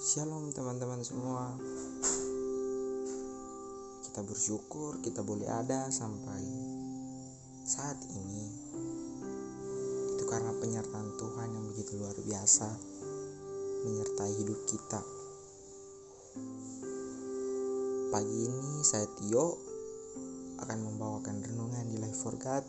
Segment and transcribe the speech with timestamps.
[0.00, 1.52] Shalom teman-teman semua.
[4.00, 6.40] Kita bersyukur kita boleh ada sampai
[7.68, 8.48] saat ini.
[10.16, 12.80] Itu karena penyertaan Tuhan yang begitu luar biasa
[13.84, 15.04] Menyertai hidup kita.
[18.08, 19.60] Pagi ini saya Tio
[20.64, 22.64] akan membawakan renungan di Life for God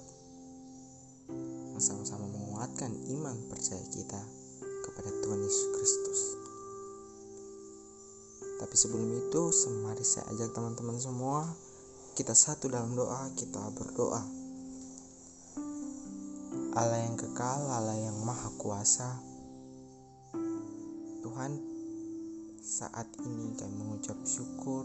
[1.79, 4.19] Sama-sama menguatkan iman percaya kita
[4.83, 6.40] kepada Tuhan Yesus Kristus.
[8.61, 9.49] Tapi sebelum itu,
[9.81, 11.49] mari saya ajak teman-teman semua
[12.11, 14.19] kita satu dalam doa, kita berdoa.
[16.75, 19.15] Allah yang kekal, Allah yang maha kuasa.
[21.23, 21.51] Tuhan,
[22.59, 24.83] saat ini kami mengucap syukur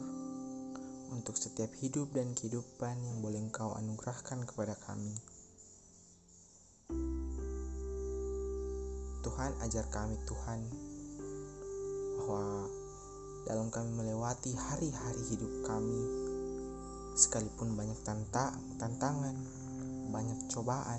[1.11, 5.15] untuk setiap hidup dan kehidupan yang boleh Engkau anugerahkan kepada kami.
[9.27, 10.61] Tuhan ajar kami Tuhan
[12.23, 12.71] bahwa
[13.47, 16.03] dalam kami melewati hari-hari hidup kami
[17.15, 19.39] sekalipun banyak tantang, tantangan,
[20.11, 20.99] banyak cobaan,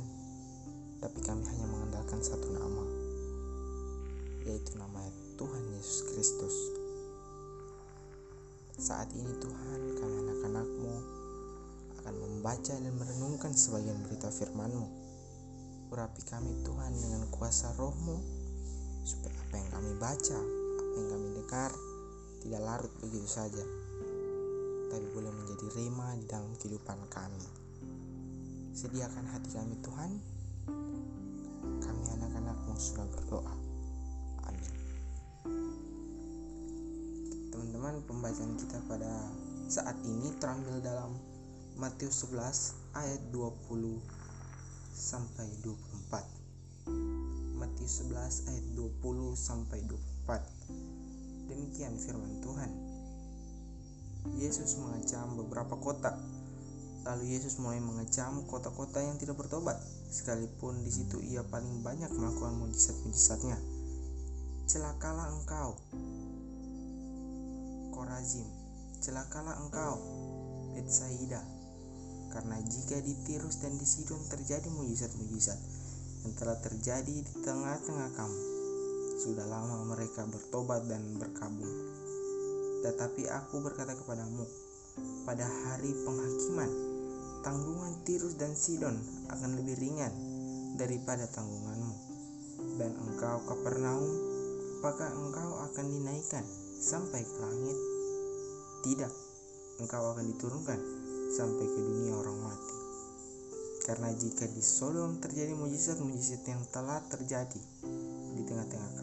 [1.03, 2.87] tapi kami hanya mengandalkan satu nama,
[4.47, 5.03] yaitu nama
[5.35, 6.55] Tuhan Yesus Kristus.
[8.79, 10.93] Saat ini Tuhan, kami anak-anakmu
[11.99, 14.87] akan membaca dan merenungkan sebagian berita firman-Mu.
[15.91, 18.17] Urapi kami Tuhan dengan kuasa rohmu,
[19.03, 20.39] supaya apa yang kami baca,
[20.79, 21.71] apa yang kami dengar,
[22.43, 23.63] tidak larut begitu saja,
[24.87, 27.45] tapi boleh menjadi rema di dalam kehidupan kami.
[28.77, 30.11] Sediakan hati kami Tuhan,
[31.81, 33.55] kami anak-anakmu sudah berdoa.
[34.45, 34.73] Amin.
[37.53, 39.29] Teman-teman, pembacaan kita pada
[39.67, 41.17] saat ini terambil dalam
[41.77, 44.01] Matius 11 ayat 20
[44.97, 46.25] sampai 24.
[47.53, 50.56] Matius 11 ayat 20 sampai 24.
[51.57, 52.69] Demikian firman Tuhan.
[54.37, 56.13] Yesus mengecam beberapa kota.
[57.01, 59.81] Lalu Yesus mulai mengecam kota-kota yang tidak bertobat,
[60.13, 63.57] sekalipun di situ ia paling banyak melakukan mujizat-mujizatnya.
[64.69, 65.81] Celakalah engkau,
[67.89, 68.45] Korazim,
[69.01, 69.97] celakalah engkau,
[70.77, 71.41] Betsaida,
[72.35, 75.57] karena jika di Tirus dan di Sidon terjadi mujizat-mujizat
[76.21, 78.56] yang telah terjadi di tengah-tengah kamu,
[79.17, 81.73] sudah lama mereka bertobat dan berkabung.
[82.85, 84.45] Tetapi aku berkata kepadamu,
[85.25, 86.69] pada hari penghakiman,
[87.41, 88.95] tanggungan Tirus dan Sidon
[89.33, 90.13] akan lebih ringan
[90.77, 91.95] daripada tanggunganmu.
[92.77, 94.05] Dan engkau Kapernaum,
[94.81, 96.45] apakah engkau akan dinaikkan
[96.77, 97.77] sampai ke langit?
[98.85, 99.13] Tidak,
[99.81, 100.79] engkau akan diturunkan
[101.33, 102.75] sampai ke dunia orang mati.
[103.87, 107.61] Karena jika di Sodom terjadi mujizat-mujizat yang telah terjadi
[108.35, 108.96] di tengah-tengah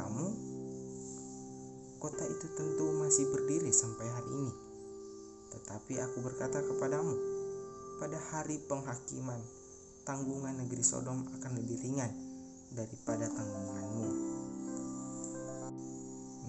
[2.04, 4.52] kota itu tentu masih berdiri sampai hari ini.
[5.56, 7.16] Tetapi aku berkata kepadamu,
[7.96, 9.40] pada hari penghakiman,
[10.04, 12.12] tanggungan negeri Sodom akan lebih ringan
[12.76, 14.08] daripada tanggunganmu.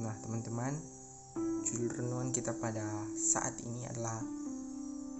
[0.03, 0.75] Nah, teman-teman,
[1.63, 2.83] judul renungan kita pada
[3.15, 4.19] saat ini adalah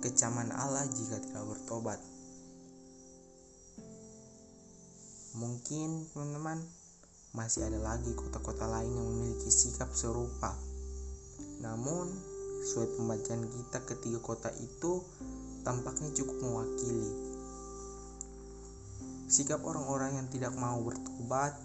[0.04, 2.04] kecaman Allah jika tidak bertobat.
[5.40, 6.60] Mungkin teman-teman
[7.36, 10.56] masih ada lagi kota-kota lain yang memiliki sikap serupa.
[11.60, 12.08] Namun,
[12.64, 15.04] sesuai pembacaan kita ketiga kota itu
[15.68, 17.12] tampaknya cukup mewakili.
[19.28, 21.60] Sikap orang-orang yang tidak mau bertobat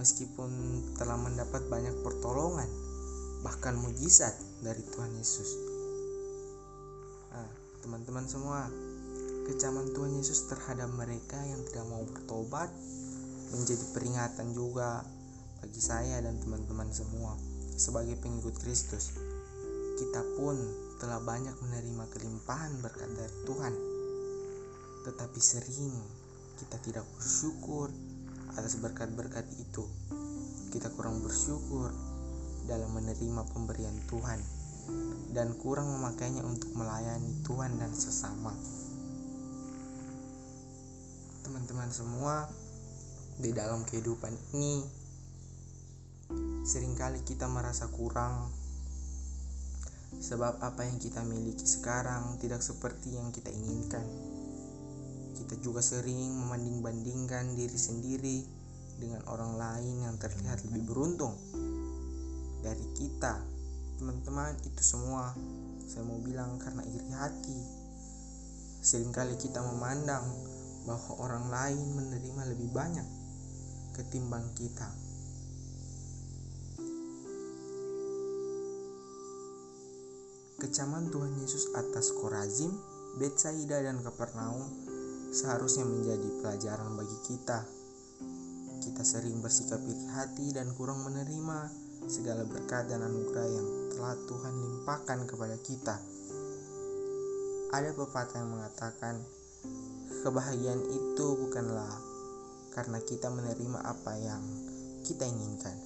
[0.00, 0.48] meskipun
[0.96, 2.70] telah mendapat banyak pertolongan,
[3.44, 4.32] bahkan mujizat
[4.64, 5.50] dari Tuhan Yesus.
[7.36, 7.50] Nah,
[7.84, 8.64] teman-teman semua,
[9.44, 12.72] kecaman Tuhan Yesus terhadap mereka yang tidak mau bertobat
[13.52, 15.04] menjadi peringatan juga
[15.62, 17.36] bagi saya dan teman-teman semua
[17.76, 19.14] sebagai pengikut Kristus.
[20.00, 20.56] Kita pun
[20.98, 23.74] telah banyak menerima kelimpahan berkat dari Tuhan.
[25.06, 25.94] Tetapi sering
[26.58, 27.90] kita tidak bersyukur
[28.54, 29.84] atas berkat-berkat itu.
[30.72, 31.92] Kita kurang bersyukur
[32.66, 34.40] dalam menerima pemberian Tuhan
[35.32, 38.54] dan kurang memakainya untuk melayani Tuhan dan sesama.
[41.42, 42.46] Teman-teman semua,
[43.40, 44.84] di dalam kehidupan ini
[46.62, 48.52] sering kali kita merasa kurang.
[50.12, 54.04] Sebab apa yang kita miliki sekarang tidak seperti yang kita inginkan.
[55.34, 58.38] Kita juga sering membanding-bandingkan diri sendiri
[59.00, 61.34] dengan orang lain yang terlihat lebih beruntung
[62.62, 63.40] dari kita.
[63.98, 65.32] Teman-teman itu semua
[65.88, 67.60] saya mau bilang karena iri hati.
[68.84, 70.24] Seringkali kita memandang
[70.86, 73.21] bahwa orang lain menerima lebih banyak
[73.92, 74.88] ketimbang kita.
[80.62, 82.70] Kecaman Tuhan Yesus atas Korazim,
[83.18, 84.62] Betsaida dan Kapernaum
[85.34, 87.66] seharusnya menjadi pelajaran bagi kita.
[88.82, 91.66] Kita sering bersikap iri hati dan kurang menerima
[92.06, 95.96] segala berkat dan anugerah yang telah Tuhan limpahkan kepada kita.
[97.72, 99.18] Ada pepatah yang mengatakan,
[100.22, 102.11] kebahagiaan itu bukanlah
[102.72, 104.42] karena kita menerima apa yang
[105.04, 105.76] kita inginkan,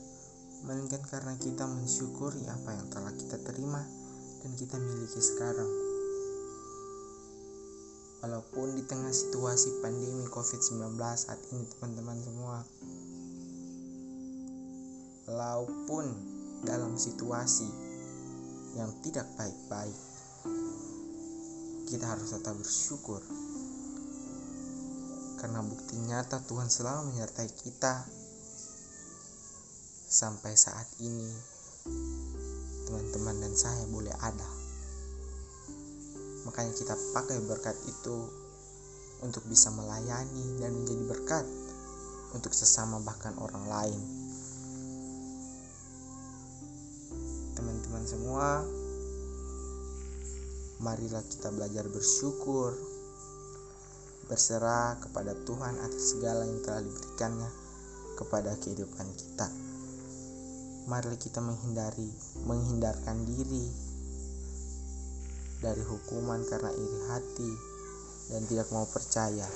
[0.62, 3.82] melainkan karena kita mensyukuri apa yang telah kita terima
[4.42, 5.70] dan kita miliki sekarang.
[8.22, 12.58] Walaupun di tengah situasi pandemi COVID-19 saat ini teman-teman semua,
[15.26, 16.06] walaupun
[16.62, 17.68] dalam situasi
[18.78, 19.98] yang tidak baik-baik,
[21.86, 23.22] kita harus tetap bersyukur.
[25.36, 28.08] Karena bukti nyata Tuhan selalu menyertai kita
[30.06, 31.30] sampai saat ini
[32.86, 34.48] teman-teman dan saya boleh ada.
[36.46, 38.16] Makanya kita pakai berkat itu
[39.20, 41.46] untuk bisa melayani dan menjadi berkat
[42.32, 44.00] untuk sesama bahkan orang lain.
[47.58, 48.62] Teman-teman semua,
[50.78, 52.76] marilah kita belajar bersyukur,
[54.26, 57.50] berserah kepada Tuhan atas segala yang telah diberikannya
[58.18, 59.48] kepada kehidupan kita
[60.86, 62.06] marilah kita menghindari
[62.46, 63.66] menghindarkan diri
[65.58, 67.52] dari hukuman karena iri hati
[68.30, 69.46] dan tidak mau percaya.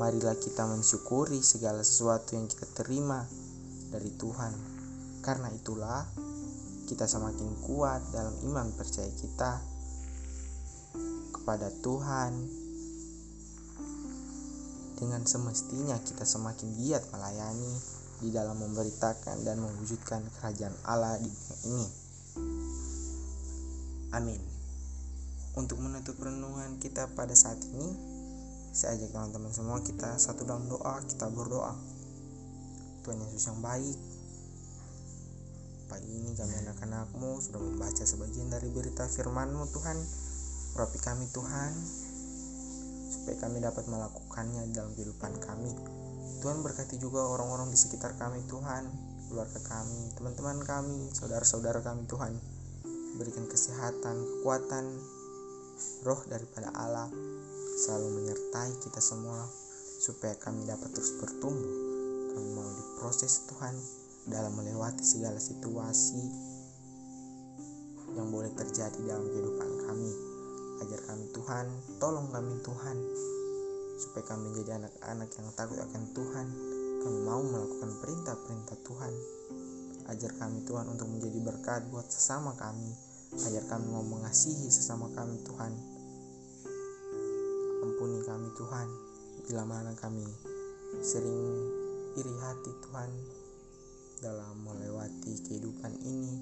[0.00, 3.28] Marilah kita mensyukuri segala sesuatu yang kita terima
[3.92, 4.52] dari Tuhan.
[5.20, 6.08] Karena itulah
[6.88, 9.60] kita semakin kuat dalam iman percaya kita
[11.36, 12.32] kepada Tuhan.
[15.00, 17.72] Dengan semestinya kita semakin giat melayani
[18.20, 21.88] di dalam memberitakan dan mewujudkan kerajaan Allah di dunia ini.
[24.12, 24.40] Amin.
[25.56, 27.88] Untuk menutup renungan kita pada saat ini,
[28.70, 31.74] saya ajak teman-teman semua kita satu dalam doa, kita berdoa.
[33.02, 33.96] Tuhan Yesus yang baik,
[35.88, 39.98] pagi ini kami anak-anakmu sudah membaca sebagian dari berita firmanmu Tuhan.
[40.78, 41.72] Urapi kami Tuhan,
[43.30, 45.70] supaya kami dapat melakukannya dalam kehidupan kami.
[46.42, 48.90] Tuhan berkati juga orang-orang di sekitar kami Tuhan.
[49.30, 52.34] Keluarga kami teman-teman kami saudara-saudara kami Tuhan.
[53.22, 54.82] Berikan kesehatan kekuatan.
[56.02, 57.06] Roh daripada Allah
[57.86, 59.46] selalu menyertai kita semua
[60.02, 61.74] supaya kami dapat terus bertumbuh.
[62.34, 63.78] Kami mau diproses Tuhan
[64.26, 66.18] dalam melewati segala situasi
[68.18, 70.29] yang boleh terjadi dalam kehidupan kami
[70.80, 71.66] ajar kami Tuhan
[72.00, 72.96] tolong kami Tuhan
[74.00, 76.46] supaya kami menjadi anak-anak yang takut akan Tuhan.
[77.04, 79.12] Kami mau melakukan perintah-perintah Tuhan.
[80.08, 82.96] Ajar kami Tuhan untuk menjadi berkat buat sesama kami.
[83.44, 85.72] Ajar kami mau mengasihi sesama kami Tuhan.
[87.84, 88.88] Ampuni kami Tuhan
[89.44, 90.24] bila mana kami
[91.04, 91.40] sering
[92.16, 93.10] iri hati Tuhan
[94.24, 96.34] dalam melewati kehidupan ini.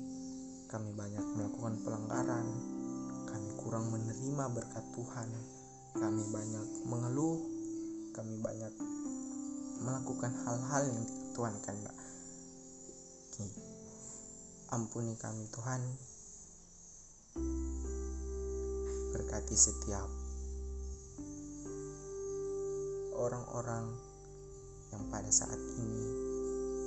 [0.69, 2.47] Kami banyak melakukan pelanggaran,
[3.69, 5.29] kurang menerima berkat Tuhan.
[5.93, 7.37] Kami banyak mengeluh,
[8.17, 8.73] kami banyak
[9.85, 11.05] melakukan hal-hal yang
[11.37, 13.45] Tuhan kehendaki.
[14.73, 15.85] Ampuni kami Tuhan,
[19.13, 20.09] berkati setiap
[23.21, 23.85] orang-orang
[24.97, 26.05] yang pada saat ini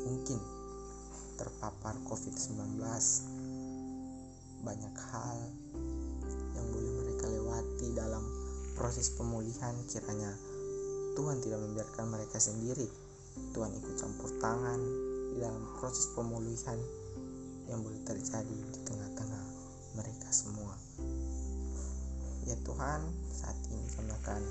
[0.10, 0.42] mungkin
[1.38, 2.82] terpapar COVID-19
[4.66, 5.38] banyak hal
[7.82, 8.22] lewati dalam
[8.78, 9.74] proses pemulihan.
[9.90, 10.30] Kiranya
[11.18, 12.86] Tuhan tidak membiarkan mereka sendiri.
[13.58, 14.78] Tuhan ikut campur tangan
[15.34, 16.78] di dalam proses pemulihan
[17.66, 19.46] yang boleh terjadi di tengah-tengah
[19.98, 20.78] mereka semua.
[22.46, 23.02] Ya Tuhan
[23.34, 24.42] saat ini kami akan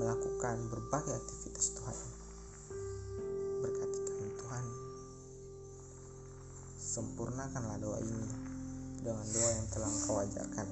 [0.00, 1.98] melakukan berbagai aktivitas Tuhan.
[3.60, 4.64] Berkati kami Tuhan.
[6.80, 8.26] Sempurnakanlah doa ini
[9.04, 10.68] dengan doa yang telah engkau ajarkan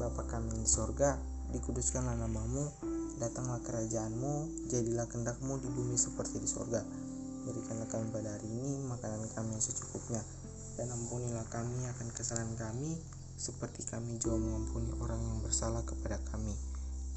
[0.00, 1.20] Bapa kami di sorga
[1.52, 2.72] dikuduskanlah namamu,
[3.20, 6.80] datanglah kerajaanmu, jadilah kendakmu di bumi seperti di sorga.
[7.44, 10.24] Berikanlah kami pada hari ini makanan kami yang secukupnya,
[10.80, 12.96] dan ampunilah kami akan kesalahan kami,
[13.36, 16.56] seperti kami juga mengampuni orang yang bersalah kepada kami.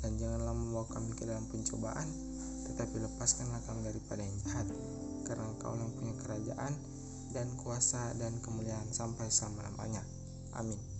[0.03, 2.11] Dan janganlah membawa kami ke dalam pencobaan,
[2.67, 4.67] tetapi lepaskanlah kami daripada yang jahat,
[5.23, 6.73] karena engkau yang punya kerajaan,
[7.31, 10.03] dan kuasa dan kemuliaan sampai selama-lamanya.
[10.59, 10.92] Amin.